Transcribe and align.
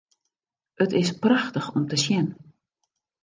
It 0.85 0.91
is 0.99 1.11
prachtich 1.23 1.69
om 1.75 1.85
te 1.89 1.97
sjen. 2.03 2.27